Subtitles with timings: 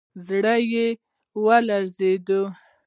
[0.27, 0.87] زړه يې
[1.43, 2.27] ولړزېد.